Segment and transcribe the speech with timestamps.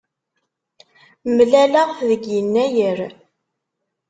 [1.35, 2.99] Mlaleɣ-t deg yennayer.